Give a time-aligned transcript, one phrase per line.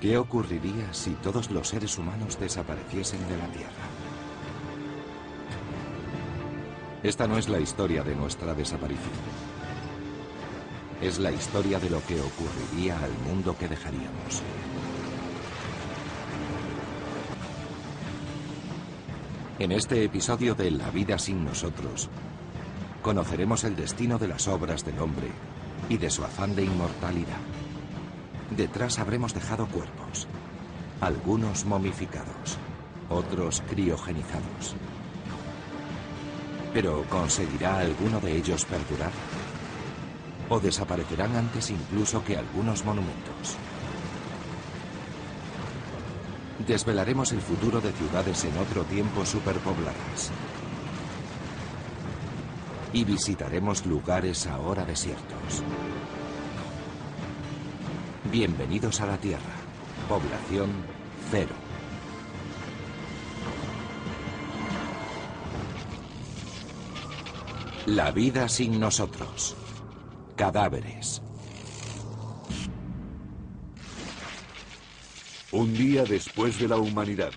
[0.00, 3.84] ¿Qué ocurriría si todos los seres humanos desapareciesen de la Tierra?
[7.02, 9.12] Esta no es la historia de nuestra desaparición.
[11.02, 14.42] Es la historia de lo que ocurriría al mundo que dejaríamos.
[19.58, 22.08] En este episodio de La vida sin nosotros,
[23.02, 25.28] conoceremos el destino de las obras del hombre
[25.90, 27.49] y de su afán de inmortalidad.
[28.56, 30.26] Detrás habremos dejado cuerpos,
[31.00, 32.58] algunos momificados,
[33.08, 34.74] otros criogenizados.
[36.74, 39.12] Pero ¿conseguirá alguno de ellos perdurar?
[40.48, 43.56] ¿O desaparecerán antes incluso que algunos monumentos?
[46.66, 50.32] Desvelaremos el futuro de ciudades en otro tiempo superpobladas.
[52.92, 55.62] Y visitaremos lugares ahora desiertos.
[58.30, 59.56] Bienvenidos a la Tierra.
[60.08, 60.70] Población
[61.32, 61.52] cero.
[67.86, 69.56] La vida sin nosotros.
[70.36, 71.20] Cadáveres.
[75.50, 77.32] Un día después de la humanidad.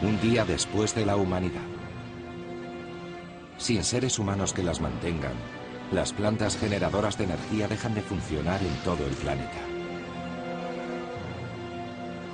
[0.00, 1.79] Un día después de la humanidad.
[3.70, 5.34] Sin seres humanos que las mantengan,
[5.92, 9.60] las plantas generadoras de energía dejan de funcionar en todo el planeta.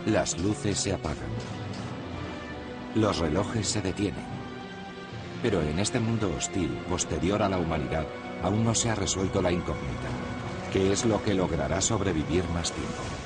[0.06, 1.28] Las luces se apagan.
[2.94, 4.24] Los relojes se detienen.
[5.42, 8.06] Pero en este mundo hostil, posterior a la humanidad,
[8.42, 10.08] aún no se ha resuelto la incógnita.
[10.72, 13.25] ¿Qué es lo que logrará sobrevivir más tiempo?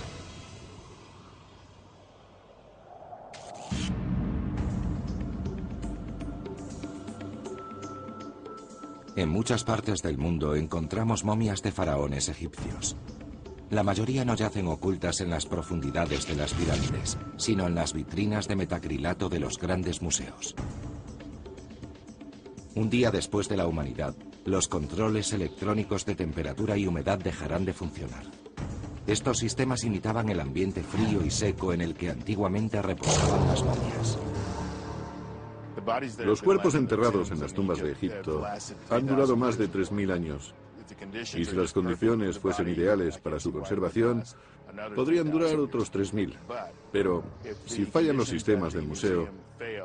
[9.21, 12.97] En muchas partes del mundo encontramos momias de faraones egipcios.
[13.69, 18.49] La mayoría no yacen ocultas en las profundidades de las pirámides, sino en las vitrinas
[18.49, 20.55] de metacrilato de los grandes museos.
[22.75, 24.15] Un día después de la humanidad,
[24.47, 28.25] los controles electrónicos de temperatura y humedad dejarán de funcionar.
[29.07, 34.19] Estos sistemas imitaban el ambiente frío y seco en el que antiguamente reposaban las momias.
[36.25, 38.45] Los cuerpos enterrados en las tumbas de Egipto
[38.91, 40.55] han durado más de 3.000 años.
[41.35, 44.23] Y si las condiciones fuesen ideales para su conservación,
[44.95, 46.37] podrían durar otros 3.000.
[46.93, 47.23] Pero
[47.67, 49.29] si fallan los sistemas del museo,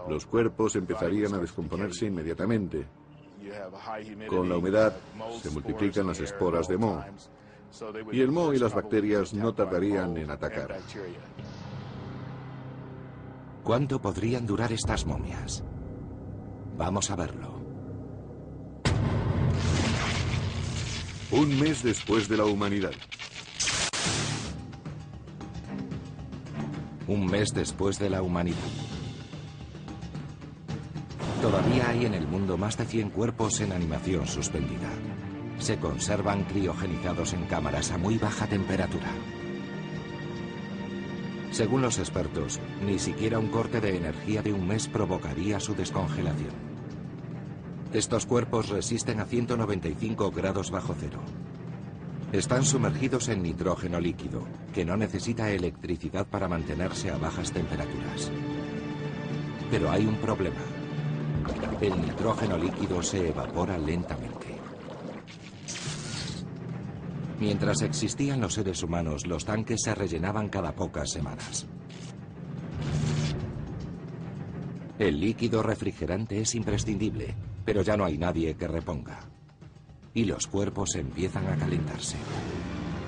[0.09, 2.85] los cuerpos empezarían a descomponerse inmediatamente.
[4.27, 4.95] Con la humedad
[5.41, 7.03] se multiplican las esporas de moho.
[8.11, 10.77] Y el moho y las bacterias no tardarían en atacar.
[13.63, 15.63] ¿Cuánto podrían durar estas momias?
[16.78, 17.56] Vamos a verlo.
[21.31, 22.91] Un mes después de la humanidad.
[27.08, 28.58] Un mes después de la humanidad.
[31.41, 34.90] Todavía hay en el mundo más de 100 cuerpos en animación suspendida.
[35.59, 39.12] Se conservan criogenizados en cámaras a muy baja temperatura.
[41.55, 46.51] Según los expertos, ni siquiera un corte de energía de un mes provocaría su descongelación.
[47.93, 51.21] Estos cuerpos resisten a 195 grados bajo cero.
[52.33, 58.29] Están sumergidos en nitrógeno líquido, que no necesita electricidad para mantenerse a bajas temperaturas.
[59.72, 60.59] Pero hay un problema.
[61.79, 64.44] El nitrógeno líquido se evapora lentamente.
[67.40, 71.66] Mientras existían los seres humanos, los tanques se rellenaban cada pocas semanas.
[74.97, 77.35] El líquido refrigerante es imprescindible,
[77.66, 79.19] pero ya no hay nadie que reponga.
[80.13, 82.16] Y los cuerpos empiezan a calentarse.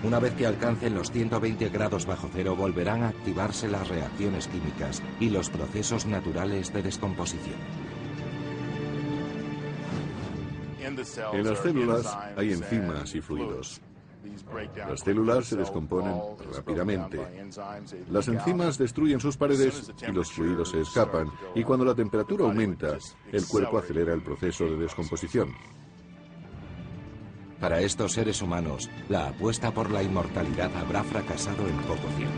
[0.03, 5.01] Una vez que alcancen los 120 grados bajo cero, volverán a activarse las reacciones químicas
[5.21, 7.55] y los procesos naturales de descomposición.
[11.33, 13.81] En las células hay enzimas y fluidos.
[14.87, 16.21] Las células se descomponen
[16.53, 17.19] rápidamente.
[18.09, 21.31] Las enzimas destruyen sus paredes y los fluidos se escapan.
[21.55, 22.97] Y cuando la temperatura aumenta,
[23.31, 25.53] el cuerpo acelera el proceso de descomposición.
[27.59, 32.35] Para estos seres humanos, la apuesta por la inmortalidad habrá fracasado en poco tiempo.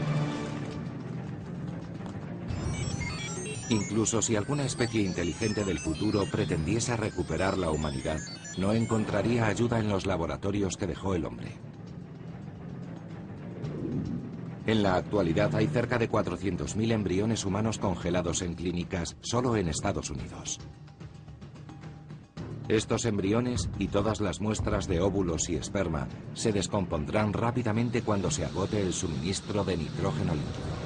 [3.70, 8.20] Incluso si alguna especie inteligente del futuro pretendiese recuperar la humanidad,
[8.58, 11.69] no encontraría ayuda en los laboratorios que dejó el hombre.
[14.66, 20.10] En la actualidad hay cerca de 400.000 embriones humanos congelados en clínicas solo en Estados
[20.10, 20.60] Unidos.
[22.68, 28.46] Estos embriones y todas las muestras de óvulos y esperma se descompondrán rápidamente cuando se
[28.46, 30.80] agote el suministro de nitrógeno líquido.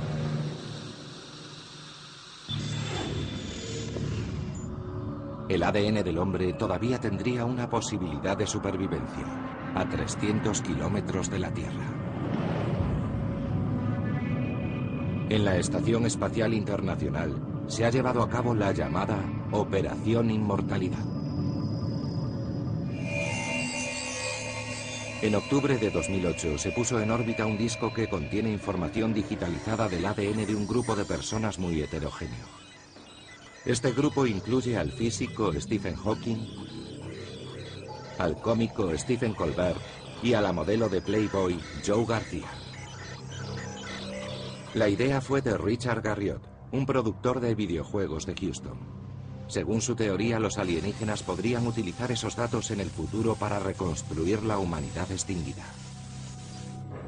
[5.49, 11.53] El ADN del hombre todavía tendría una posibilidad de supervivencia a 300 kilómetros de la
[11.53, 12.02] Tierra.
[15.33, 19.18] En la Estación Espacial Internacional se ha llevado a cabo la llamada
[19.51, 21.03] Operación Inmortalidad.
[25.24, 30.06] En octubre de 2008 se puso en órbita un disco que contiene información digitalizada del
[30.06, 32.45] ADN de un grupo de personas muy heterogéneo.
[33.65, 36.45] Este grupo incluye al físico Stephen Hawking,
[38.19, 39.81] al cómico Stephen Colbert
[40.21, 42.62] y a la modelo de Playboy Joe García.
[44.73, 46.41] La idea fue de Richard Garriott,
[46.71, 48.79] un productor de videojuegos de Houston.
[49.47, 54.57] Según su teoría, los alienígenas podrían utilizar esos datos en el futuro para reconstruir la
[54.57, 55.63] humanidad extinguida.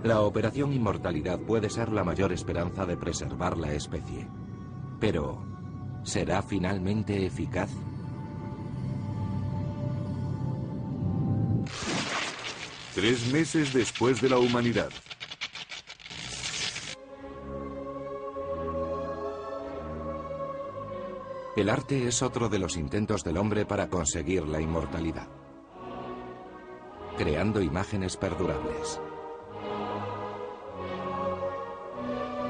[0.03, 4.27] La operación Inmortalidad puede ser la mayor esperanza de preservar la especie.
[4.99, 5.43] Pero,
[6.03, 7.71] ¿será finalmente eficaz?
[12.93, 14.91] Tres meses después de la humanidad.
[21.55, 25.29] El arte es otro de los intentos del hombre para conseguir la inmortalidad,
[27.17, 28.99] creando imágenes perdurables.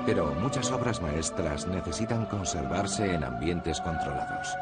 [0.08, 4.56] Pero muchas obras maestras necesitan conservarse en ambientes controlados.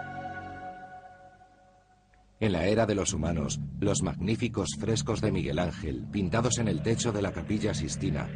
[2.42, 6.82] En la era de los humanos, los magníficos frescos de Miguel Ángel, pintados en el
[6.82, 8.28] techo de la capilla Sistina,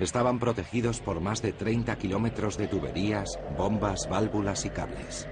[0.00, 5.28] estaban protegidos por más de 30 kilómetros de tuberías, bombas, válvulas y cables.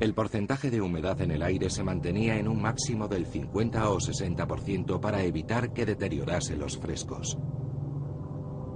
[0.00, 3.98] El porcentaje de humedad en el aire se mantenía en un máximo del 50 o
[3.98, 7.36] 60% para evitar que deteriorase los frescos.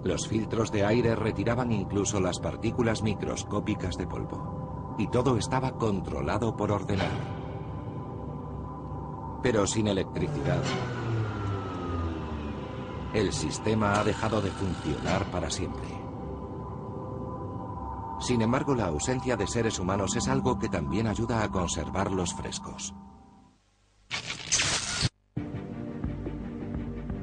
[0.05, 4.97] Los filtros de aire retiraban incluso las partículas microscópicas de polvo.
[4.99, 7.09] Y todo estaba controlado por ordenador.
[9.43, 10.63] Pero sin electricidad,
[13.15, 16.04] el sistema ha dejado de funcionar para siempre.
[18.25, 22.95] Sin embargo, la ausencia de seres humanos es algo que también ayuda a conservarlos frescos.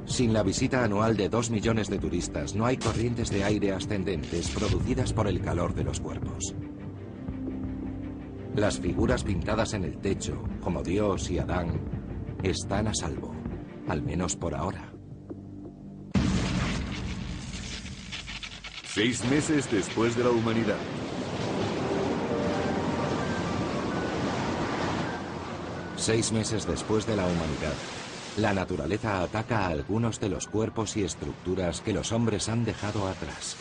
[0.05, 4.49] Sin la visita anual de dos millones de turistas, no hay corrientes de aire ascendentes
[4.51, 6.53] producidas por el calor de los cuerpos.
[8.53, 11.81] Las figuras pintadas en el techo, como Dios y Adán,
[12.43, 13.33] están a salvo,
[13.87, 14.90] al menos por ahora.
[18.93, 20.77] Seis meses después de la humanidad.
[25.95, 27.73] Seis meses después de la humanidad,
[28.35, 33.07] la naturaleza ataca a algunos de los cuerpos y estructuras que los hombres han dejado
[33.07, 33.57] atrás.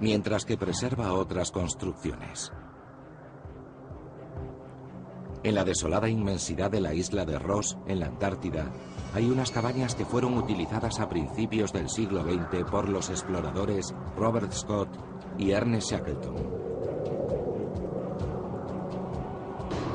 [0.00, 2.50] Mientras que preserva otras construcciones.
[5.42, 8.72] En la desolada inmensidad de la isla de Ross, en la Antártida,
[9.14, 14.52] hay unas cabañas que fueron utilizadas a principios del siglo XX por los exploradores Robert
[14.52, 14.88] Scott
[15.38, 16.34] y Ernest Shackleton.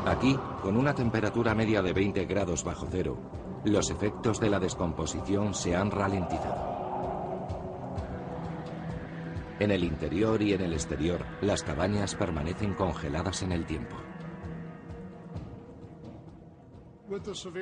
[0.05, 3.17] Aquí, con una temperatura media de 20 grados bajo cero,
[3.65, 6.79] los efectos de la descomposición se han ralentizado.
[9.59, 13.97] En el interior y en el exterior, las cabañas permanecen congeladas en el tiempo.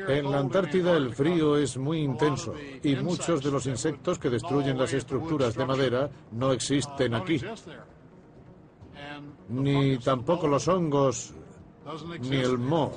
[0.07, 4.77] En la Antártida el frío es muy intenso y muchos de los insectos que destruyen
[4.77, 7.41] las estructuras de madera no existen aquí.
[9.49, 11.33] Ni tampoco los hongos,
[12.21, 12.93] ni el moho.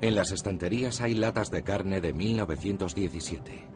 [0.00, 3.66] En las estanterías hay latas de carne de 1917.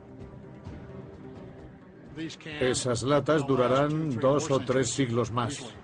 [2.60, 5.74] Esas latas durarán dos o tres siglos más.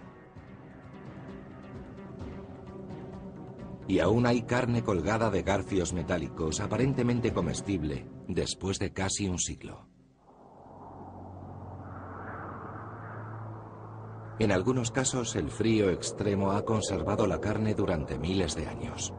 [3.89, 9.87] Y aún hay carne colgada de garfios metálicos, aparentemente comestible, después de casi un siglo.
[14.39, 19.15] En algunos casos, el frío extremo ha conservado la carne durante miles de años.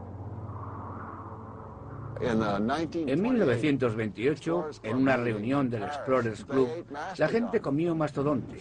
[2.20, 6.68] En 1928, en una reunión del Explorers Club,
[7.16, 8.58] la gente comió mastodonte.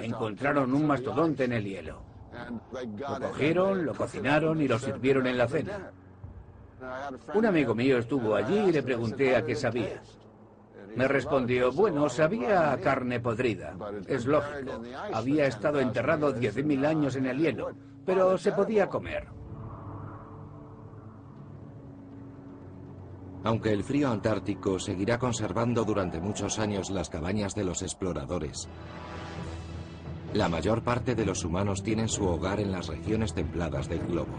[0.00, 2.07] Encontraron un mastodonte en el hielo.
[2.50, 5.92] Lo cogieron, lo cocinaron y lo sirvieron en la cena.
[7.34, 10.00] Un amigo mío estuvo allí y le pregunté a qué sabía.
[10.96, 13.76] Me respondió, bueno, sabía carne podrida.
[14.06, 14.82] Es lógico.
[15.12, 17.70] Había estado enterrado 10.000 años en el hielo,
[18.04, 19.28] pero se podía comer.
[23.44, 28.68] Aunque el frío antártico seguirá conservando durante muchos años las cabañas de los exploradores,
[30.34, 34.34] la mayor parte de los humanos tienen su hogar en las regiones templadas del globo.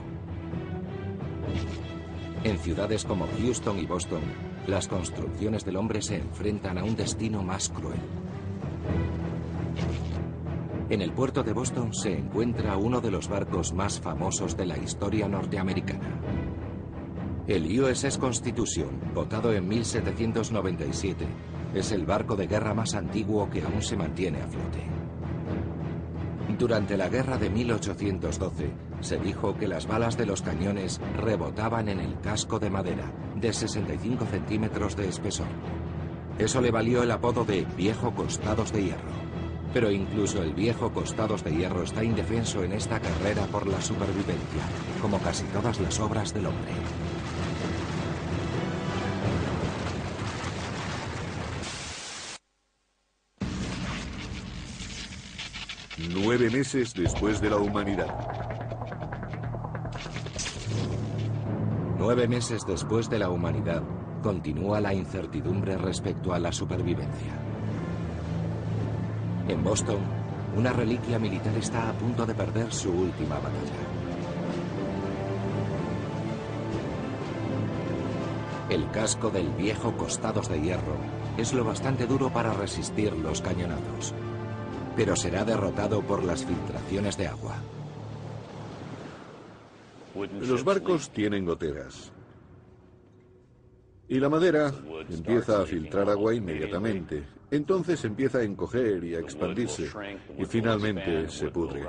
[2.44, 4.22] En ciudades como Houston y Boston,
[4.68, 8.00] las construcciones del hombre se enfrentan a un destino más cruel.
[10.90, 14.78] En el puerto de Boston se encuentra uno de los barcos más famosos de la
[14.78, 16.20] historia norteamericana.
[17.48, 21.26] El USS Constitution, votado en 1797,
[21.74, 24.99] es el barco de guerra más antiguo que aún se mantiene a flote.
[26.60, 32.02] Durante la guerra de 1812, se dijo que las balas de los cañones rebotaban en
[32.02, 35.48] el casco de madera, de 65 centímetros de espesor.
[36.38, 39.30] Eso le valió el apodo de Viejo Costados de Hierro.
[39.74, 44.64] Pero incluso el viejo Costados de Hierro está indefenso en esta carrera por la supervivencia,
[45.02, 46.74] como casi todas las obras del hombre.
[56.22, 58.14] Nueve meses después de la humanidad.
[61.98, 63.82] Nueve meses después de la humanidad,
[64.22, 67.32] continúa la incertidumbre respecto a la supervivencia.
[69.48, 70.00] En Boston,
[70.58, 73.80] una reliquia militar está a punto de perder su última batalla.
[78.70, 80.98] El casco del viejo Costados de Hierro
[81.38, 84.14] es lo bastante duro para resistir los cañonazos
[85.00, 87.56] pero será derrotado por las filtraciones de agua.
[90.42, 92.12] Los barcos tienen goteras.
[94.10, 94.74] Y la madera
[95.10, 97.24] empieza a filtrar agua inmediatamente.
[97.50, 99.90] Entonces empieza a encoger y a expandirse.
[100.38, 101.86] Y finalmente se pudre.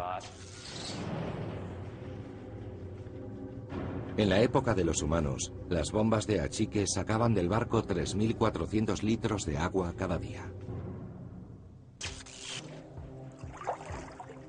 [4.17, 9.47] En la época de los humanos, las bombas de achique sacaban del barco 3.400 litros
[9.47, 10.49] de agua cada día.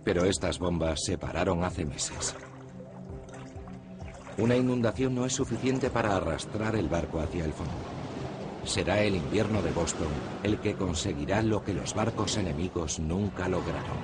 [0.03, 2.35] Pero estas bombas se pararon hace meses.
[4.37, 7.73] Una inundación no es suficiente para arrastrar el barco hacia el fondo.
[8.63, 10.07] Será el invierno de Boston
[10.43, 13.97] el que conseguirá lo que los barcos enemigos nunca lograron.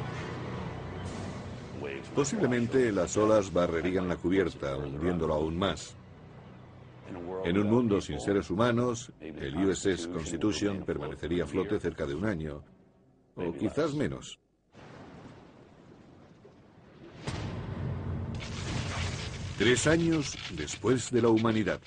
[2.15, 5.95] Posiblemente las olas barrerían la cubierta, hundiéndolo aún más.
[7.45, 12.25] En un mundo sin seres humanos, el USS Constitution permanecería a flote cerca de un
[12.25, 12.63] año,
[13.35, 14.39] o quizás menos.
[19.57, 21.79] Tres años después de la humanidad.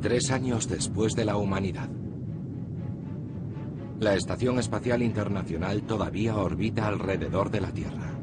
[0.00, 1.88] Tres años después de la humanidad.
[3.98, 8.16] La Estación Espacial Internacional todavía orbita alrededor de la Tierra.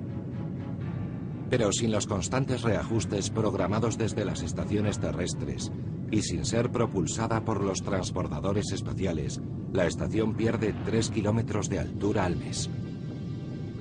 [1.50, 5.74] Pero sin los constantes reajustes programados desde las estaciones terrestres
[6.10, 9.42] y sin ser propulsada por los transbordadores espaciales,
[9.74, 12.70] la estación pierde 3 kilómetros de altura al mes.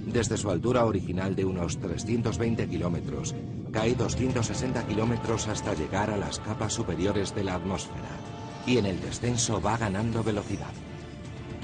[0.07, 3.35] Desde su altura original de unos 320 kilómetros,
[3.73, 8.11] cae 260 kilómetros hasta llegar a las capas superiores de la atmósfera,
[8.67, 10.73] y en el descenso va ganando velocidad.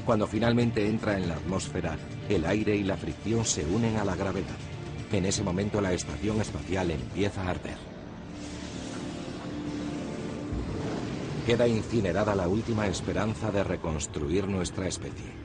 [0.07, 1.97] Cuando finalmente entra en la atmósfera,
[2.29, 4.57] el aire y la fricción se unen a la gravedad.
[5.13, 7.77] En ese momento la estación espacial empieza a arder.
[11.47, 15.40] Queda incinerada la última esperanza de reconstruir nuestra especie.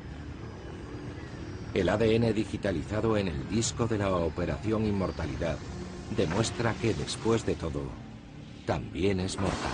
[1.75, 5.57] El ADN digitalizado en el disco de la Operación Inmortalidad
[6.15, 7.81] demuestra que después de todo,
[8.65, 9.73] también es mortal.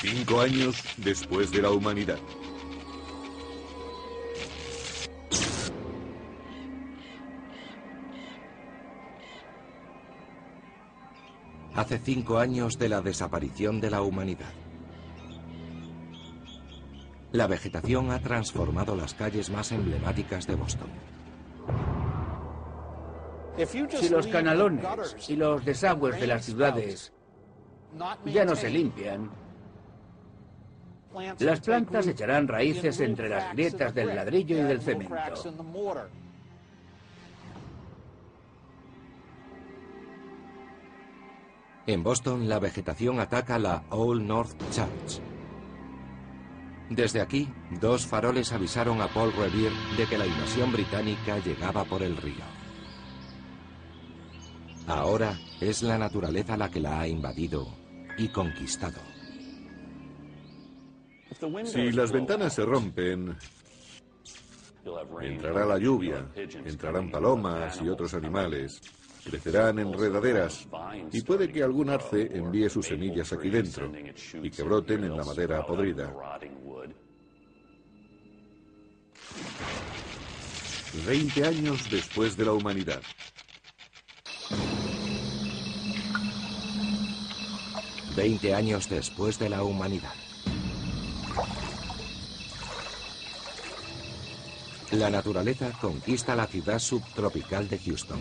[0.00, 2.20] Cinco años después de la humanidad.
[11.74, 14.52] Hace cinco años de la desaparición de la humanidad.
[17.32, 20.88] La vegetación ha transformado las calles más emblemáticas de Boston.
[23.90, 24.84] Si los canalones
[25.28, 27.12] y los desagües de las ciudades
[28.24, 29.30] ya no se limpian,
[31.38, 35.14] las plantas echarán raíces entre las grietas del ladrillo y del cemento.
[41.86, 45.20] En Boston, la vegetación ataca la Old North Church,
[46.90, 47.48] desde aquí,
[47.80, 52.44] dos faroles avisaron a Paul Revere de que la invasión británica llegaba por el río.
[54.88, 57.68] Ahora es la naturaleza la que la ha invadido
[58.18, 59.00] y conquistado.
[61.64, 63.36] Si las ventanas se rompen,
[65.22, 68.80] entrará la lluvia, entrarán palomas y otros animales,
[69.24, 70.66] crecerán enredaderas
[71.12, 73.90] y puede que algún arce envíe sus semillas aquí dentro
[74.42, 76.12] y que broten en la madera podrida.
[81.06, 83.02] Veinte años después de la humanidad.
[88.16, 90.12] Veinte años después de la humanidad.
[94.92, 98.18] La naturaleza conquista la ciudad subtropical de Houston,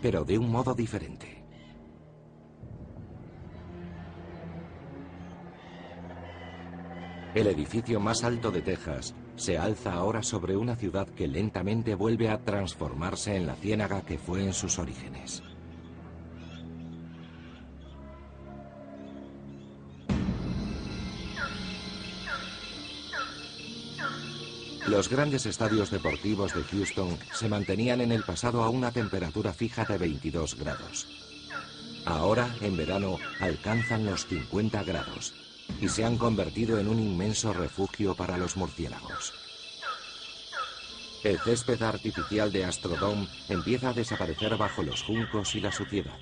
[0.00, 1.44] pero de un modo diferente.
[7.34, 12.30] El edificio más alto de Texas se alza ahora sobre una ciudad que lentamente vuelve
[12.30, 15.42] a transformarse en la ciénaga que fue en sus orígenes.
[24.96, 29.84] Los grandes estadios deportivos de Houston se mantenían en el pasado a una temperatura fija
[29.84, 31.06] de 22 grados.
[32.06, 35.34] Ahora, en verano, alcanzan los 50 grados
[35.82, 39.34] y se han convertido en un inmenso refugio para los murciélagos.
[41.22, 46.16] El césped artificial de Astrodome empieza a desaparecer bajo los juncos y la suciedad.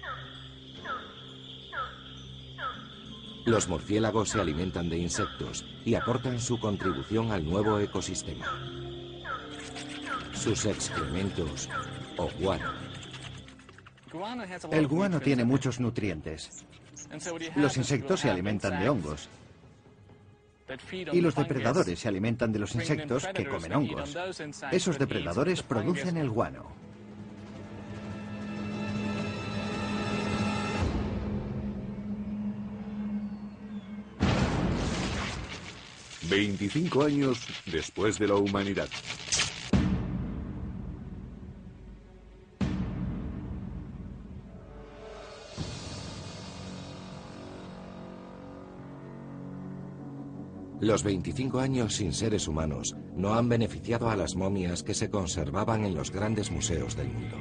[3.45, 8.47] Los murciélagos se alimentan de insectos y aportan su contribución al nuevo ecosistema.
[10.33, 11.69] Sus excrementos
[12.17, 12.73] o guano.
[14.71, 16.65] El guano tiene muchos nutrientes.
[17.57, 19.29] Los insectos se alimentan de hongos.
[21.13, 24.17] Y los depredadores se alimentan de los insectos que comen hongos.
[24.71, 26.73] Esos depredadores producen el guano.
[36.35, 38.89] 25 años después de la humanidad.
[50.81, 55.85] Los 25 años sin seres humanos no han beneficiado a las momias que se conservaban
[55.85, 57.37] en los grandes museos del mundo.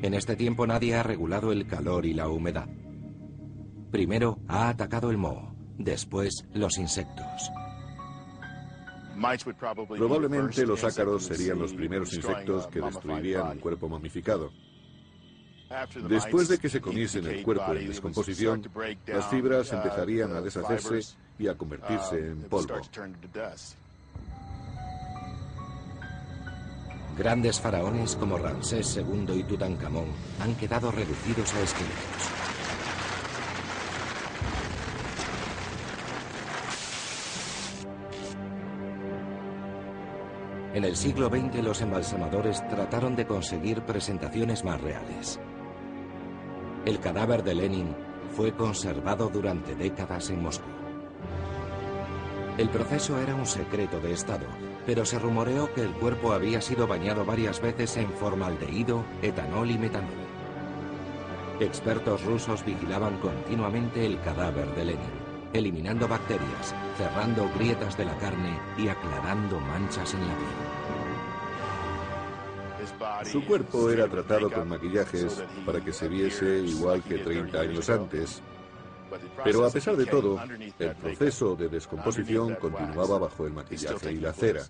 [0.00, 2.70] En este tiempo nadie ha regulado el calor y la humedad.
[3.90, 7.52] Primero ha atacado el moho, después los insectos.
[9.96, 14.50] Probablemente los ácaros serían los primeros insectos que destruirían un cuerpo momificado.
[16.08, 18.68] Después de que se comiesen el cuerpo en descomposición,
[19.06, 22.80] las fibras empezarían a deshacerse y a convertirse en polvo.
[27.16, 30.06] Grandes faraones como Ramsés II y Tutankamón
[30.40, 32.59] han quedado reducidos a esqueletos.
[40.72, 45.40] En el siglo XX los embalsamadores trataron de conseguir presentaciones más reales.
[46.84, 47.96] El cadáver de Lenin
[48.36, 50.68] fue conservado durante décadas en Moscú.
[52.56, 54.46] El proceso era un secreto de Estado,
[54.86, 59.78] pero se rumoreó que el cuerpo había sido bañado varias veces en formaldehído, etanol y
[59.78, 60.10] metanol.
[61.58, 68.58] Expertos rusos vigilaban continuamente el cadáver de Lenin eliminando bacterias, cerrando grietas de la carne
[68.78, 70.48] y aclarando manchas en la piel.
[73.24, 78.42] Su cuerpo era tratado con maquillajes para que se viese igual que 30 años antes,
[79.44, 80.38] pero a pesar de todo,
[80.78, 84.62] el proceso de descomposición continuaba bajo el maquillaje y la cera.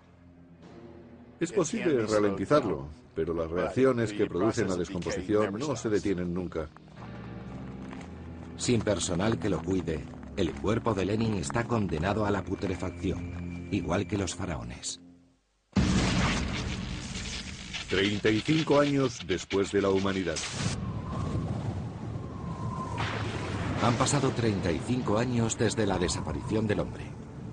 [1.38, 6.68] Es posible ralentizarlo, pero las reacciones que producen la descomposición no se detienen nunca.
[8.56, 10.04] Sin personal que lo cuide,
[10.36, 15.00] el cuerpo de Lenin está condenado a la putrefacción, igual que los faraones.
[17.88, 20.36] 35 años después de la humanidad.
[23.82, 27.04] Han pasado 35 años desde la desaparición del hombre.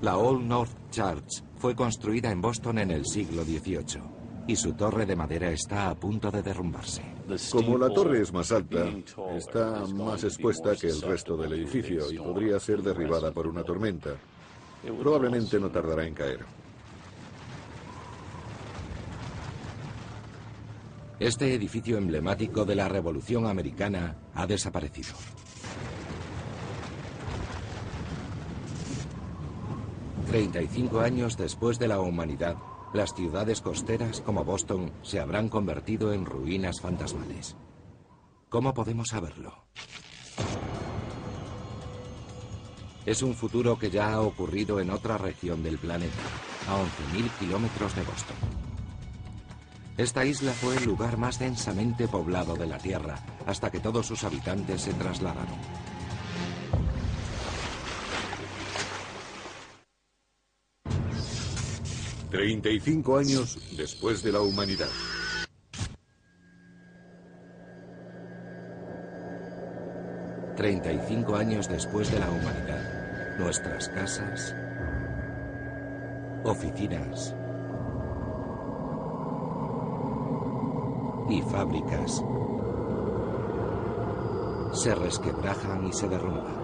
[0.02, 5.06] La Old North Church fue construida en Boston en el siglo XVIII y su torre
[5.06, 7.17] de madera está a punto de derrumbarse.
[7.52, 8.86] Como la torre es más alta,
[9.36, 14.12] está más expuesta que el resto del edificio y podría ser derribada por una tormenta.
[15.02, 16.40] Probablemente no tardará en caer.
[21.20, 25.16] Este edificio emblemático de la Revolución Americana ha desaparecido.
[30.28, 32.56] Treinta y cinco años después de la humanidad,
[32.94, 37.56] las ciudades costeras como Boston se habrán convertido en ruinas fantasmales.
[38.50, 39.66] ¿Cómo podemos saberlo?
[43.06, 46.24] Es un futuro que ya ha ocurrido en otra región del planeta,
[46.68, 46.76] a
[47.16, 48.38] 11.000 kilómetros de Boston.
[49.98, 54.24] Esta isla fue el lugar más densamente poblado de la Tierra, hasta que todos sus
[54.24, 55.58] habitantes se trasladaron.
[62.30, 64.90] 35 años después de la humanidad.
[70.58, 73.38] ...35 años después de la humanidad...
[73.38, 74.56] ...nuestras casas...
[76.44, 77.36] ...oficinas...
[81.30, 82.24] ...y fábricas...
[84.74, 86.58] ...se resquebrajan y se derrumban...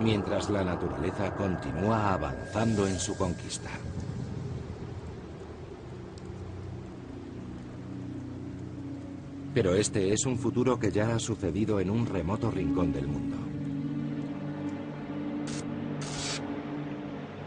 [0.00, 3.70] ...mientras la naturaleza continúa avanzando en su conquista...
[9.54, 13.36] Pero este es un futuro que ya ha sucedido en un remoto rincón del mundo.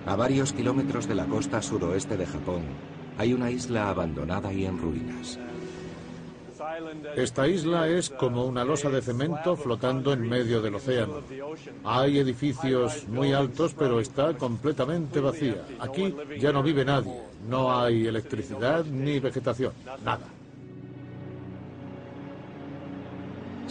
[0.05, 2.61] A varios kilómetros de la costa suroeste de Japón,
[3.17, 5.39] hay una isla abandonada y en ruinas.
[7.15, 11.21] Esta isla es como una losa de cemento flotando en medio del océano.
[11.83, 15.65] Hay edificios muy altos, pero está completamente vacía.
[15.79, 17.21] Aquí ya no vive nadie.
[17.47, 19.73] No hay electricidad ni vegetación.
[20.03, 20.34] Nada.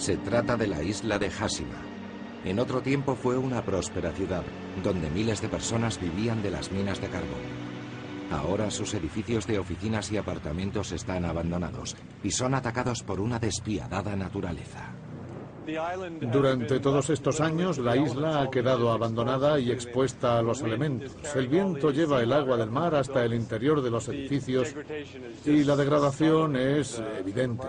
[0.04, 1.80] Se trata de la isla de Hashima.
[2.44, 4.42] En otro tiempo fue una próspera ciudad,
[4.82, 7.40] donde miles de personas vivían de las minas de carbón.
[8.30, 14.14] Ahora sus edificios de oficinas y apartamentos están abandonados y son atacados por una despiadada
[14.14, 14.92] naturaleza.
[16.20, 21.16] Durante todos estos años la isla ha quedado abandonada y expuesta a los elementos.
[21.34, 24.74] El viento lleva el agua del mar hasta el interior de los edificios
[25.46, 27.68] y la degradación es evidente.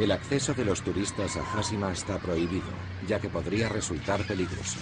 [0.00, 2.70] El acceso de los turistas a Hashima está prohibido,
[3.06, 4.78] ya que podría resultar peligroso.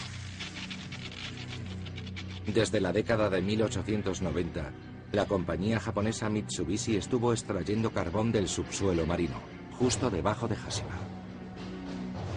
[2.46, 4.70] Desde la década de 1890,
[5.10, 9.34] la compañía japonesa Mitsubishi estuvo extrayendo carbón del subsuelo marino,
[9.76, 11.00] justo debajo de Hashima.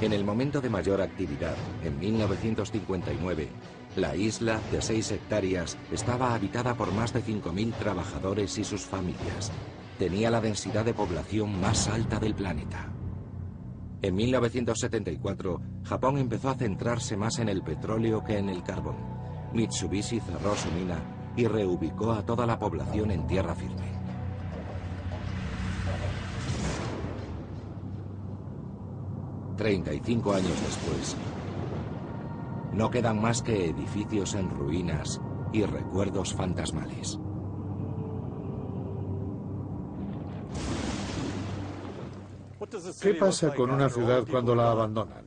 [0.02, 3.48] En el momento de mayor actividad, en 1959,
[3.96, 9.52] la isla, de 6 hectáreas, estaba habitada por más de 5.000 trabajadores y sus familias,
[10.02, 12.92] tenía la densidad de población más alta del planeta.
[14.02, 18.96] En 1974, Japón empezó a centrarse más en el petróleo que en el carbón.
[19.54, 20.98] Mitsubishi cerró su mina
[21.36, 23.92] y reubicó a toda la población en tierra firme.
[29.56, 31.16] Treinta y cinco años después,
[32.74, 35.22] no quedan más que edificios en ruinas
[35.54, 37.21] y recuerdos fantasmales.
[43.02, 45.26] ¿Qué pasa con una ciudad cuando la abandonan?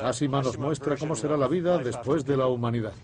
[0.00, 2.94] Hashima nos muestra cómo será la vida después de la humanidad.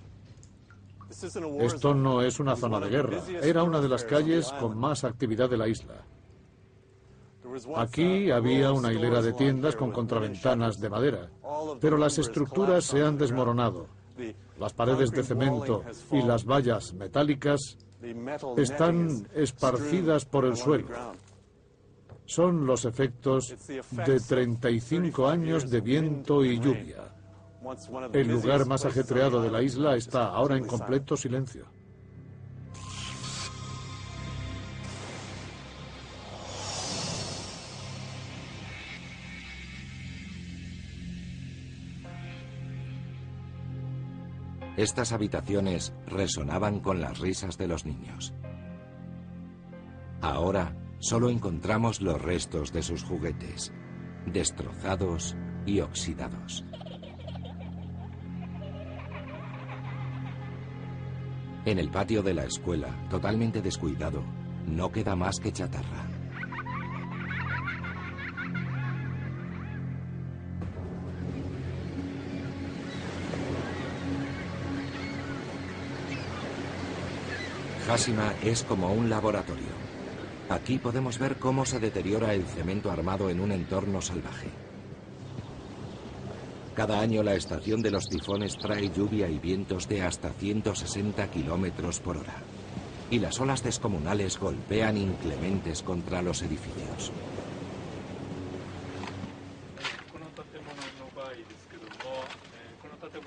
[1.61, 5.51] Esto no es una zona de guerra, era una de las calles con más actividad
[5.51, 6.05] de la isla.
[7.77, 11.31] Aquí había una hilera de tiendas con contraventanas de madera,
[11.81, 13.87] pero las estructuras se han desmoronado.
[14.59, 17.79] Las paredes de cemento y las vallas metálicas
[18.57, 20.89] están esparcidas por el suelo
[22.27, 23.55] son los efectos
[23.91, 27.13] de 35 años de viento y lluvia.
[28.13, 31.67] El lugar más ajetreado de la isla está ahora en completo silencio.
[44.77, 48.35] Estas habitaciones resonaban con las risas de los niños.
[50.21, 53.73] Ahora solo encontramos los restos de sus juguetes,
[54.27, 56.65] destrozados y oxidados.
[61.65, 64.23] En el patio de la escuela, totalmente descuidado,
[64.67, 66.07] no queda más que chatarra.
[77.87, 79.77] Hashima es como un laboratorio.
[80.49, 84.49] Aquí podemos ver cómo se deteriora el cemento armado en un entorno salvaje.
[86.75, 91.99] Cada año la estación de los tifones trae lluvia y vientos de hasta 160 kilómetros
[91.99, 92.35] por hora.
[93.11, 97.11] Y las olas descomunales golpean inclementes contra los edificios.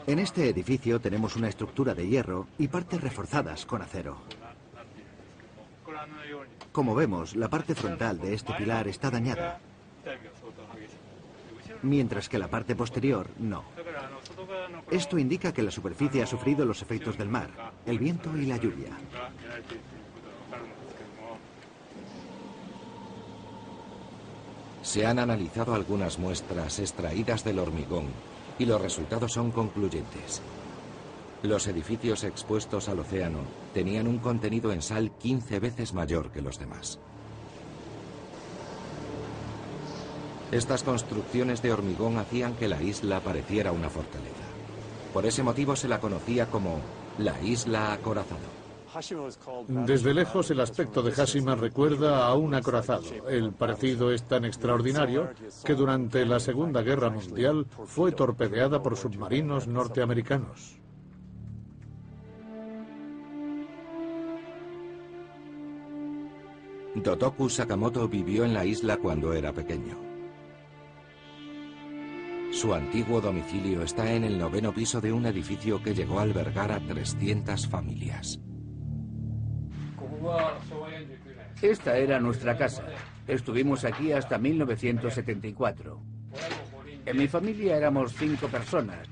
[0.07, 4.17] En este edificio tenemos una estructura de hierro y partes reforzadas con acero.
[6.71, 9.59] Como vemos, la parte frontal de este pilar está dañada,
[11.81, 13.63] mientras que la parte posterior no.
[14.91, 17.49] Esto indica que la superficie ha sufrido los efectos del mar,
[17.85, 18.91] el viento y la lluvia.
[24.81, 28.07] Se han analizado algunas muestras extraídas del hormigón
[28.57, 30.41] y los resultados son concluyentes.
[31.41, 33.39] Los edificios expuestos al océano
[33.73, 36.99] tenían un contenido en sal 15 veces mayor que los demás.
[40.51, 44.35] Estas construcciones de hormigón hacían que la isla pareciera una fortaleza.
[45.13, 46.81] Por ese motivo se la conocía como
[47.19, 48.59] la isla acorazado.
[49.67, 53.03] Desde lejos el aspecto de Hashima recuerda a un acorazado.
[53.29, 55.29] El parecido es tan extraordinario
[55.63, 60.79] que durante la Segunda Guerra Mundial fue torpedeada por submarinos norteamericanos.
[66.95, 69.95] Dotoku Sakamoto vivió en la isla cuando era pequeño.
[72.51, 76.71] Su antiguo domicilio está en el noveno piso de un edificio que llegó a albergar
[76.71, 78.39] a 300 familias.
[81.61, 82.85] Esta era nuestra casa.
[83.27, 86.01] Estuvimos aquí hasta 1974.
[87.05, 89.07] En mi familia éramos cinco personas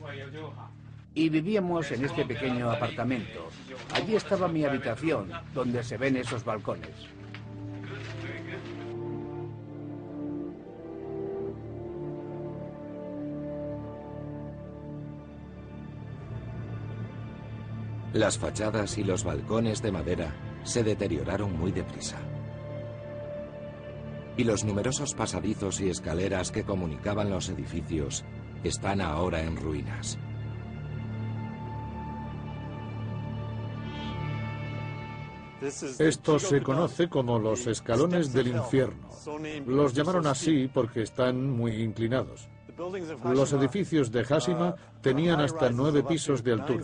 [1.14, 3.50] y vivíamos en este pequeño apartamento.
[3.94, 7.17] Allí estaba mi habitación, donde se ven esos balcones.
[18.18, 22.18] Las fachadas y los balcones de madera se deterioraron muy deprisa.
[24.36, 28.26] Y los numerosos pasadizos y escaleras que comunicaban los edificios
[28.64, 30.18] están ahora en ruinas.
[36.00, 39.10] Esto se conoce como los escalones del infierno.
[39.68, 42.50] Los llamaron así porque están muy inclinados.
[43.26, 46.84] Los edificios de Hashima tenían hasta nueve pisos de altura.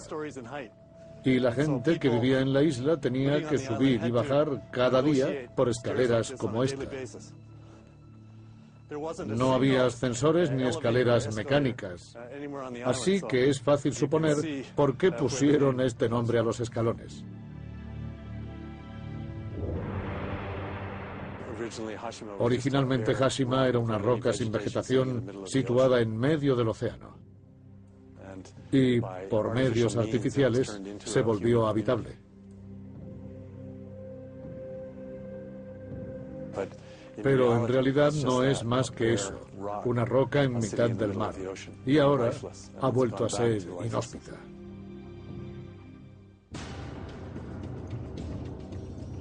[1.25, 5.49] Y la gente que vivía en la isla tenía que subir y bajar cada día
[5.55, 6.85] por escaleras como esta.
[9.25, 12.15] No había ascensores ni escaleras mecánicas.
[12.85, 14.35] Así que es fácil suponer
[14.75, 17.23] por qué pusieron este nombre a los escalones.
[22.39, 27.22] Originalmente Hashima era una roca sin vegetación situada en medio del océano
[28.71, 32.17] y por medios artificiales se volvió habitable.
[37.21, 39.39] Pero en realidad no es más que eso,
[39.85, 41.35] una roca en mitad del mar.
[41.85, 42.31] Y ahora
[42.81, 44.31] ha vuelto a ser inhóspita.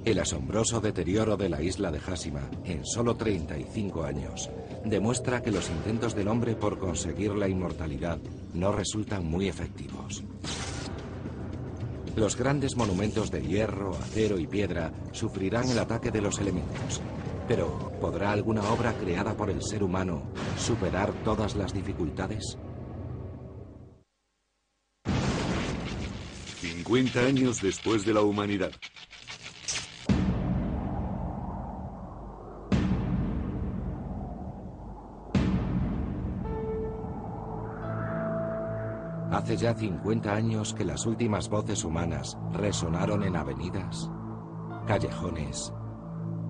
[0.05, 4.49] El asombroso deterioro de la isla de Hashima en solo 35 años
[4.85, 8.19] demuestra que los intentos del hombre por conseguir la inmortalidad
[8.53, 10.23] no resultan muy efectivos.
[12.15, 17.01] Los grandes monumentos de hierro, acero y piedra sufrirán el ataque de los elementos.
[17.47, 20.23] Pero, ¿podrá alguna obra creada por el ser humano
[20.57, 22.57] superar todas las dificultades?
[26.83, 28.71] 50 años después de la humanidad.
[39.33, 44.11] Hace ya 50 años que las últimas voces humanas resonaron en avenidas,
[44.85, 45.73] callejones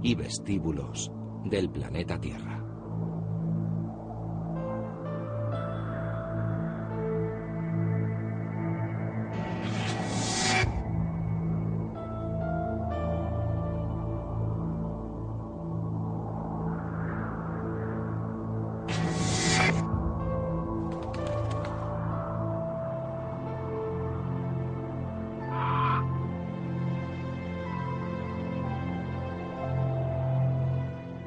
[0.01, 1.09] y vestíbulos
[1.45, 2.62] del planeta Tierra.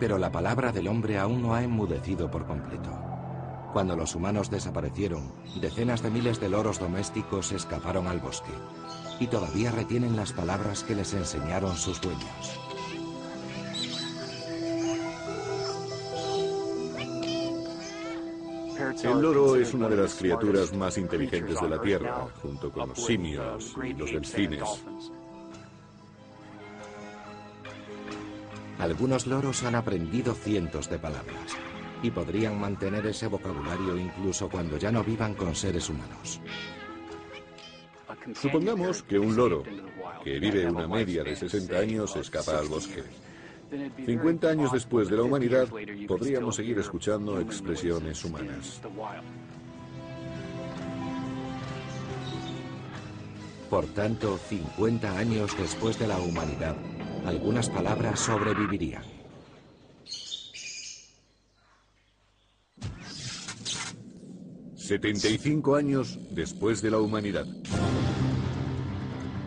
[0.06, 2.90] Pero la palabra del hombre aún no ha enmudecido por completo.
[3.72, 8.52] Cuando los humanos desaparecieron, decenas de miles de loros domésticos escaparon al bosque
[9.18, 12.60] y todavía retienen las palabras que les enseñaron sus dueños.
[19.02, 23.04] El loro es una de las criaturas más inteligentes de la Tierra, junto con los
[23.04, 24.84] simios y los delfines.
[28.86, 31.56] Algunos loros han aprendido cientos de palabras
[32.04, 36.40] y podrían mantener ese vocabulario incluso cuando ya no vivan con seres humanos.
[38.32, 39.64] Supongamos que un loro,
[40.22, 43.02] que vive una media de 60 años, escapa al bosque.
[44.06, 45.66] 50 años después de la humanidad,
[46.06, 48.80] podríamos seguir escuchando expresiones humanas.
[53.68, 56.76] Por tanto, 50 años después de la humanidad,
[57.26, 59.02] algunas palabras sobrevivirían.
[64.76, 67.44] ...75 años después de la humanidad.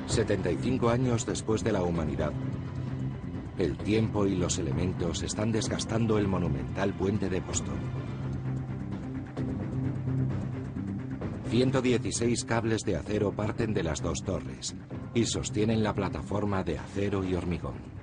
[0.07, 2.33] 75 años después de la humanidad.
[3.57, 7.79] El tiempo y los elementos están desgastando el monumental puente de Boston.
[11.49, 14.75] 116 cables de acero parten de las dos torres
[15.13, 17.99] y sostienen la plataforma de acero y hormigón.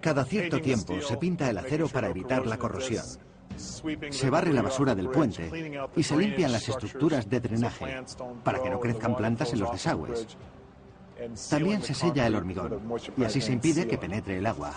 [0.00, 3.04] Cada cierto tiempo se pinta el acero para evitar la corrosión.
[3.56, 5.50] Se barre la basura del puente
[5.96, 8.02] y se limpian las estructuras de drenaje
[8.42, 10.36] para que no crezcan plantas en los desagües.
[11.50, 12.80] También se sella el hormigón
[13.16, 14.72] y así se impide que penetre el agua.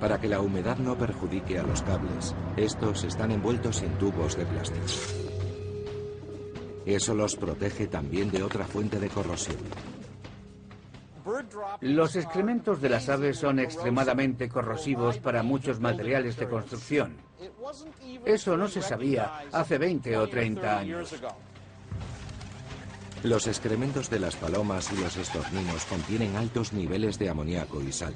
[0.00, 4.44] Para que la humedad no perjudique a los cables, estos están envueltos en tubos de
[4.44, 4.86] plástico.
[6.84, 9.56] Eso los protege también de otra fuente de corrosión.
[11.80, 17.16] Los excrementos de las aves son extremadamente corrosivos para muchos materiales de construcción.
[18.24, 21.14] Eso no se sabía hace 20 o 30 años.
[23.24, 28.14] Los excrementos de las palomas y los estorninos contienen altos niveles de amoníaco y sal.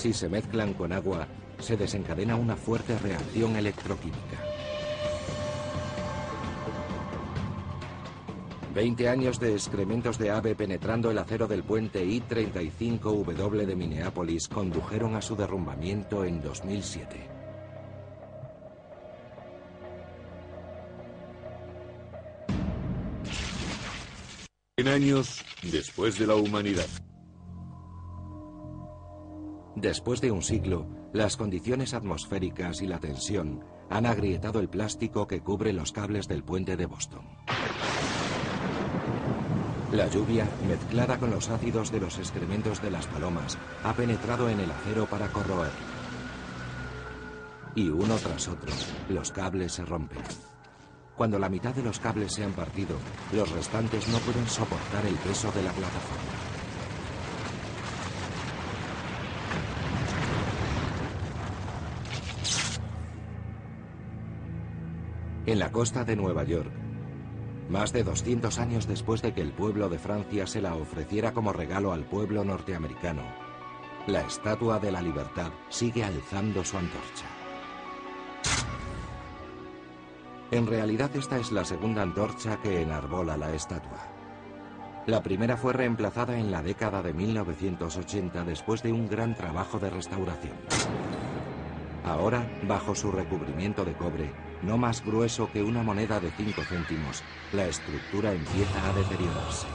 [0.00, 4.38] Si se mezclan con agua, se desencadena una fuerte reacción electroquímica.
[8.72, 15.16] 20 años de excrementos de ave penetrando el acero del puente I-35W de Minneapolis condujeron
[15.16, 17.28] a su derrumbamiento en 2007.
[24.78, 26.88] En años después de la humanidad.
[29.76, 35.42] Después de un siglo, las condiciones atmosféricas y la tensión han agrietado el plástico que
[35.42, 37.24] cubre los cables del puente de Boston.
[39.92, 44.60] La lluvia, mezclada con los ácidos de los excrementos de las palomas, ha penetrado en
[44.60, 45.72] el acero para corroer.
[47.74, 48.72] Y uno tras otro,
[49.08, 50.22] los cables se rompen.
[51.16, 52.96] Cuando la mitad de los cables se han partido,
[53.32, 56.39] los restantes no pueden soportar el peso de la plataforma.
[65.50, 66.70] En la costa de Nueva York,
[67.68, 71.52] más de 200 años después de que el pueblo de Francia se la ofreciera como
[71.52, 73.22] regalo al pueblo norteamericano,
[74.06, 77.26] la Estatua de la Libertad sigue alzando su antorcha.
[80.52, 84.06] En realidad esta es la segunda antorcha que enarbola la estatua.
[85.08, 89.90] La primera fue reemplazada en la década de 1980 después de un gran trabajo de
[89.90, 90.54] restauración.
[92.04, 94.30] Ahora, bajo su recubrimiento de cobre,
[94.62, 99.66] no más grueso que una moneda de 5 céntimos, la estructura empieza a deteriorarse.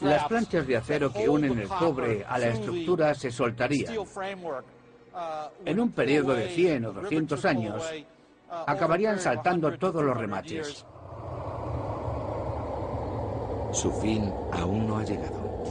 [0.00, 3.94] Las planchas de acero que unen el cobre a la estructura se soltarían.
[5.64, 7.82] En un periodo de 100 o 200 años,
[8.66, 10.84] acabarían saltando todos los remaches.
[13.72, 15.62] Su fin aún no ha llegado,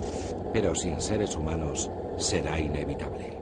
[0.52, 3.33] pero sin seres humanos será inevitable.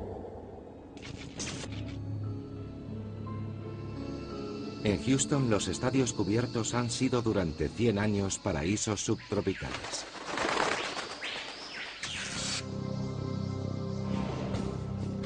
[4.84, 10.06] En Houston los estadios cubiertos han sido durante 100 años paraísos subtropicales.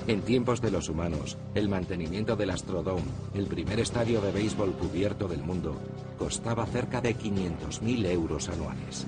[0.08, 3.02] En tiempos de los humanos, el mantenimiento del Astrodome,
[3.34, 5.80] el primer estadio de béisbol cubierto del mundo,
[6.20, 9.08] costaba cerca de 500.000 euros anuales.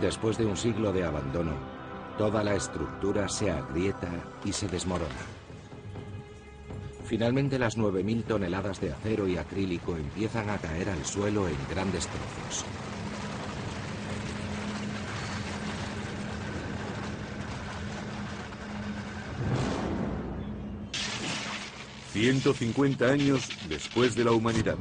[0.00, 1.56] Después de un siglo de abandono,
[2.16, 4.08] toda la estructura se agrieta
[4.44, 5.37] y se desmorona.
[7.08, 12.06] Finalmente las 9.000 toneladas de acero y acrílico empiezan a caer al suelo en grandes
[12.06, 12.66] trozos.
[22.14, 24.76] ...150 años después de la humanidad.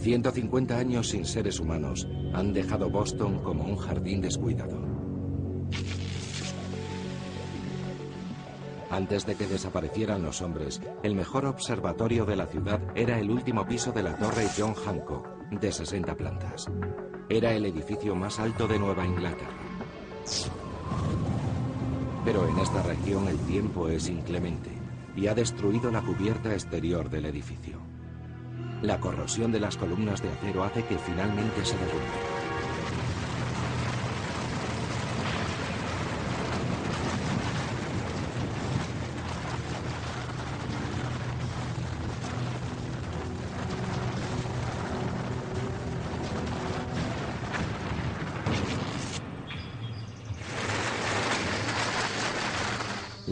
[0.00, 4.95] 150 años sin seres humanos han dejado Boston como un jardín descuidado.
[8.96, 13.66] Antes de que desaparecieran los hombres, el mejor observatorio de la ciudad era el último
[13.66, 16.66] piso de la torre John Hancock, de 60 plantas.
[17.28, 19.52] Era el edificio más alto de Nueva Inglaterra.
[22.24, 24.70] Pero en esta región el tiempo es inclemente.
[25.14, 27.78] y ha destruido la cubierta exterior del edificio.
[28.80, 32.35] La corrosión de las columnas de acero hace que finalmente se derrumbe.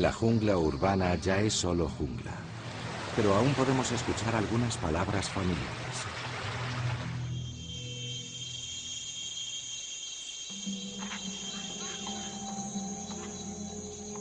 [0.04, 2.34] La jungla urbana ya es solo jungla,
[3.16, 5.96] pero aún podemos escuchar algunas palabras familiares.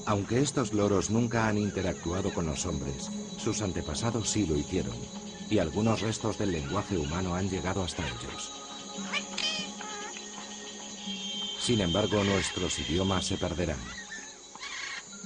[0.06, 4.96] Aunque estos loros nunca han interactuado con los hombres, sus antepasados sí lo hicieron,
[5.50, 8.54] y algunos restos del lenguaje humano han llegado hasta ellos.
[11.60, 14.03] Sin embargo, nuestros idiomas se perderán.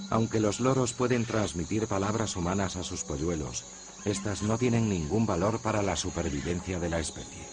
[0.10, 3.66] Aunque los loros pueden transmitir palabras humanas a sus polluelos,
[4.05, 7.43] estas no tienen ningún valor para la supervivencia de la especie.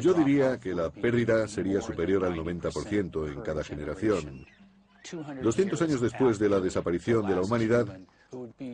[0.00, 4.46] Yo diría que la pérdida sería superior al 90% en cada generación.
[5.42, 7.98] 200 años después de la desaparición de la humanidad,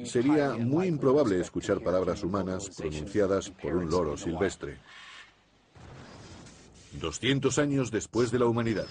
[0.05, 4.78] sería muy improbable escuchar palabras humanas pronunciadas por un loro silvestre.
[7.01, 8.87] 200 años después de la humanidad.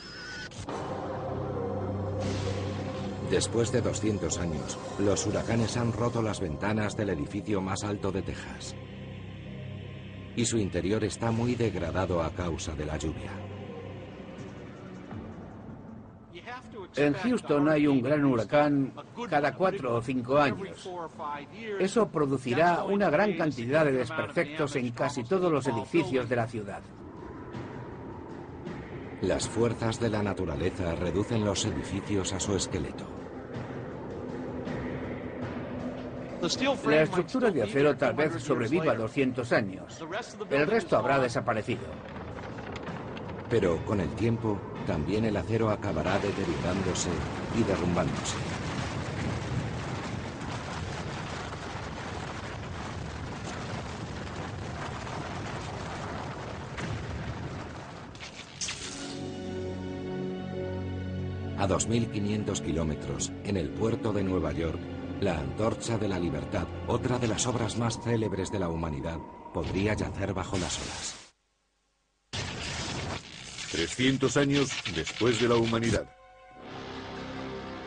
[3.33, 8.21] Después de 200 años, los huracanes han roto las ventanas del edificio más alto de
[8.21, 8.75] Texas.
[10.35, 13.31] Y su interior está muy degradado a causa de la lluvia.
[16.95, 18.93] En Houston hay un gran huracán
[19.27, 20.87] cada cuatro o cinco años.
[21.79, 26.83] Eso producirá una gran cantidad de desperfectos en casi todos los edificios de la ciudad.
[29.23, 33.22] Las fuerzas de la naturaleza reducen los edificios a su esqueleto.
[36.43, 40.03] La estructura de acero tal vez sobreviva 200 años.
[40.49, 41.85] El resto habrá desaparecido.
[43.49, 47.11] Pero con el tiempo, también el acero acabará deteriorándose
[47.57, 48.35] y derrumbándose.
[61.57, 64.81] A 2.500 kilómetros, en el puerto de Nueva York,
[65.23, 69.19] la antorcha de la libertad, otra de las obras más célebres de la humanidad,
[69.53, 71.15] podría yacer bajo las olas.
[73.71, 76.07] 300 años después de la humanidad.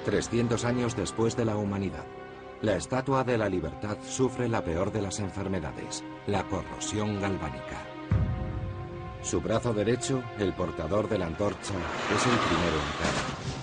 [0.04, 2.04] 300 años después de la humanidad.
[2.62, 7.84] La Estatua de la Libertad sufre la peor de las enfermedades, la corrosión galvánica.
[9.22, 11.74] Su brazo derecho, el portador de la antorcha,
[12.14, 13.55] es el primero en caer.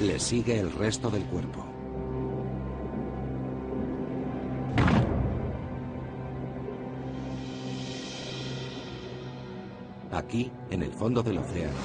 [0.00, 1.64] Le sigue el resto del cuerpo.
[10.10, 11.76] Aquí, en el fondo del océano,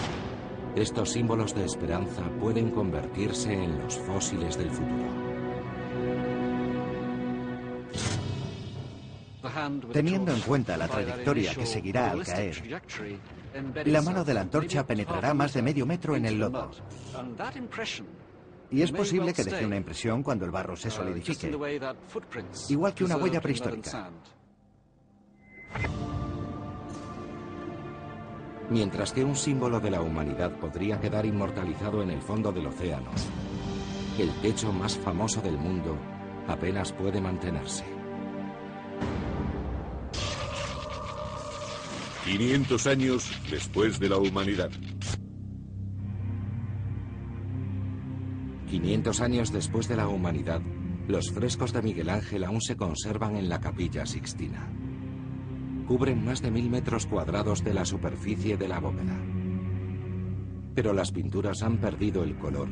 [0.76, 5.26] estos símbolos de esperanza pueden convertirse en los fósiles del futuro.
[9.92, 12.82] Teniendo en cuenta la trayectoria que seguirá al caer,
[13.86, 16.72] la mano de la antorcha penetrará más de medio metro en el lodo.
[18.72, 21.56] Y es posible que deje una impresión cuando el barro se solidifique,
[22.70, 24.10] igual que una huella prehistórica.
[28.70, 33.12] Mientras que un símbolo de la humanidad podría quedar inmortalizado en el fondo del océano,
[34.18, 35.96] el techo más famoso del mundo
[36.48, 37.95] apenas puede mantenerse.
[42.26, 44.72] 500 años después de la humanidad.
[48.68, 50.60] 500 años después de la humanidad,
[51.08, 54.68] los frescos de Miguel Ángel aún se conservan en la capilla Sixtina.
[55.88, 59.22] Cubren más de mil metros cuadrados de la superficie de la bóveda.
[60.74, 62.70] Pero las pinturas han perdido el color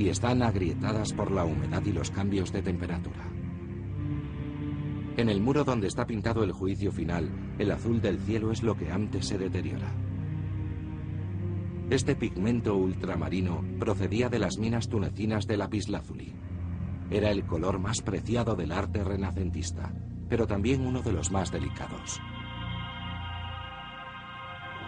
[0.00, 3.35] y están agrietadas por la humedad y los cambios de temperatura.
[5.16, 8.76] En el muro donde está pintado el juicio final, el azul del cielo es lo
[8.76, 9.90] que antes se deteriora.
[11.88, 16.34] Este pigmento ultramarino procedía de las minas tunecinas de lapislázuli.
[17.10, 19.90] Era el color más preciado del arte renacentista,
[20.28, 22.20] pero también uno de los más delicados.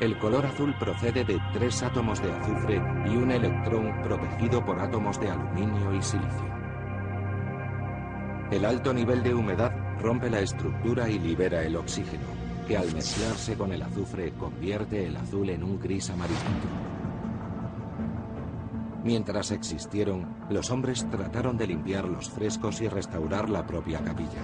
[0.01, 5.19] El color azul procede de tres átomos de azufre y un electrón protegido por átomos
[5.21, 6.55] de aluminio y silicio.
[8.51, 12.27] El alto nivel de humedad rompe la estructura y libera el oxígeno,
[12.67, 16.69] que al mezclarse con el azufre convierte el azul en un gris amarillento.
[19.05, 24.43] Mientras existieron, los hombres trataron de limpiar los frescos y restaurar la propia capilla.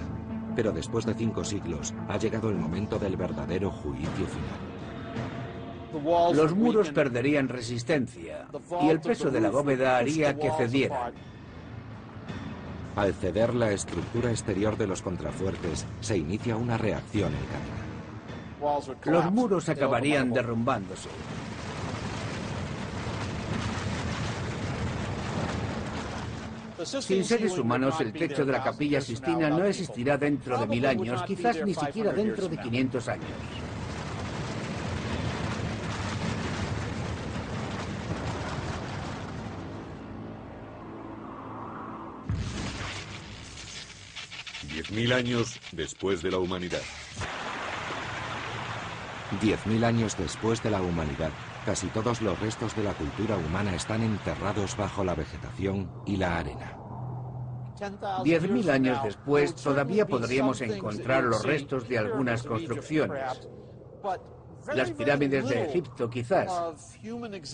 [0.56, 4.74] Pero después de cinco siglos ha llegado el momento del verdadero juicio final.
[6.34, 8.46] Los muros perderían resistencia
[8.82, 11.12] y el peso de la bóveda haría que cedieran.
[12.96, 19.12] Al ceder la estructura exterior de los contrafuertes, se inicia una reacción en.
[19.12, 21.08] Los muros acabarían derrumbándose.
[26.84, 31.22] Sin seres humanos, el techo de la capilla Sistina no existirá dentro de mil años,
[31.22, 33.28] quizás ni siquiera dentro de 500 años.
[44.74, 46.82] Diez mil años después de la humanidad.
[49.40, 51.30] Diez mil años después de la humanidad,
[51.64, 56.38] Casi todos los restos de la cultura humana están enterrados bajo la vegetación y la
[56.38, 56.76] arena.
[58.24, 63.48] Diez mil años después todavía podríamos encontrar los restos de algunas construcciones.
[64.74, 66.52] Las pirámides de Egipto quizás.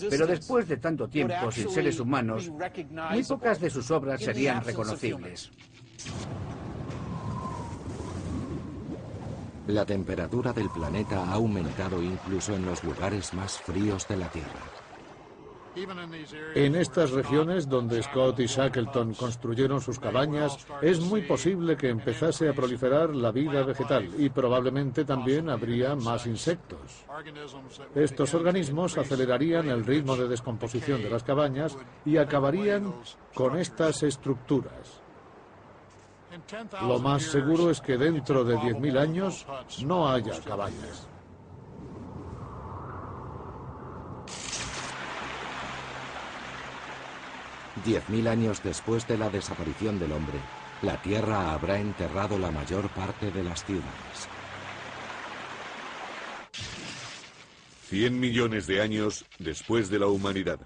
[0.09, 5.51] Pero después de tanto tiempo sin seres humanos, muy pocas de sus obras serían reconocibles.
[9.67, 14.81] La temperatura del planeta ha aumentado incluso en los lugares más fríos de la Tierra.
[16.55, 22.49] En estas regiones donde Scott y Shackleton construyeron sus cabañas, es muy posible que empezase
[22.49, 27.05] a proliferar la vida vegetal y probablemente también habría más insectos.
[27.95, 32.93] Estos organismos acelerarían el ritmo de descomposición de las cabañas y acabarían
[33.33, 35.00] con estas estructuras.
[36.81, 39.45] Lo más seguro es que dentro de 10.000 años
[39.85, 41.07] no haya cabañas.
[47.85, 50.37] Diez mil años después de la desaparición del hombre,
[50.83, 54.29] la Tierra habrá enterrado la mayor parte de las ciudades.
[57.87, 60.59] Cien millones de años después de la humanidad.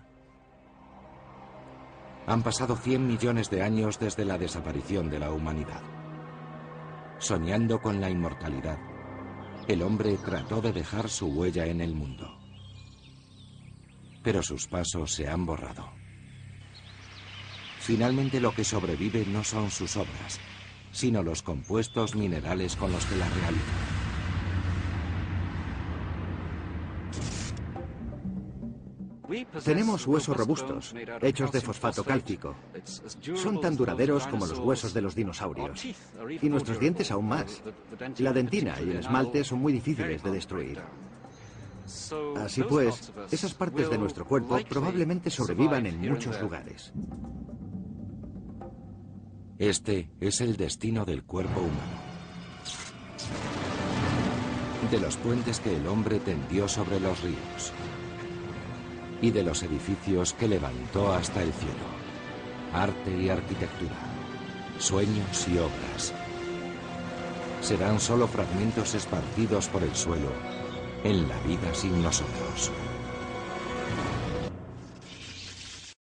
[2.27, 5.81] Han pasado 100 millones de años desde la desaparición de la humanidad.
[7.19, 8.79] Soñando con la inmortalidad,
[9.67, 12.37] el hombre trató de dejar su huella en el mundo.
[14.23, 15.91] Pero sus pasos se han borrado.
[17.79, 20.39] Finalmente lo que sobrevive no son sus obras,
[20.91, 23.94] sino los compuestos minerales con los que las realizan.
[29.63, 32.55] Tenemos huesos robustos, hechos de fosfato cálcico.
[33.35, 35.85] Son tan duraderos como los huesos de los dinosaurios.
[36.41, 37.61] Y nuestros dientes aún más.
[38.17, 40.81] La dentina y el esmalte son muy difíciles de destruir.
[42.37, 46.91] Así pues, esas partes de nuestro cuerpo probablemente sobrevivan en muchos lugares.
[49.57, 52.05] Este es el destino del cuerpo humano.
[54.91, 57.71] De los puentes que el hombre tendió sobre los ríos
[59.21, 61.85] y de los edificios que levantó hasta el cielo.
[62.73, 63.95] Arte y arquitectura,
[64.77, 66.13] sueños y obras.
[67.61, 70.31] Serán solo fragmentos esparcidos por el suelo
[71.03, 72.71] en la vida sin nosotros.